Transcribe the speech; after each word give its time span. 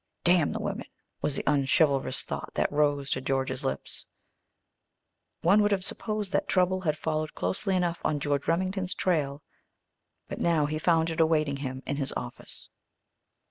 "Damn 0.23 0.51
the 0.51 0.59
women," 0.59 0.87
was 1.21 1.35
the 1.35 1.43
unchivalrous 1.45 2.23
thought 2.23 2.55
that 2.55 2.71
rose 2.71 3.11
to 3.11 3.21
George's 3.21 3.63
lips. 3.63 4.07
One 5.41 5.61
would 5.61 5.69
have 5.71 5.85
supposed 5.85 6.33
that 6.33 6.47
trouble 6.47 6.81
had 6.81 6.97
followed 6.97 7.35
closely 7.35 7.75
enough 7.75 8.01
on 8.03 8.19
George 8.19 8.47
Remington's 8.47 8.95
trail, 8.95 9.43
but 10.27 10.41
now 10.41 10.65
he 10.65 10.79
found 10.79 11.11
it 11.11 11.19
awaiting 11.21 11.57
him 11.57 11.83
in 11.85 11.97
his 11.97 12.11
office. 12.17 12.67